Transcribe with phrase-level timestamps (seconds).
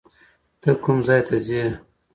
[0.61, 1.63] ته کوم ځای ته ځې؟